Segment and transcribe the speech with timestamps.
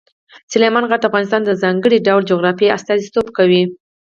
[0.51, 3.63] سلیمان غر د افغانستان د ځانګړي ډول جغرافیه استازیتوب کوي.